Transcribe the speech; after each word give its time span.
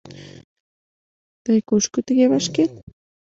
Тый 1.43 1.59
кушко 1.67 1.99
тыге 2.07 2.25
вашкет? 2.31 2.71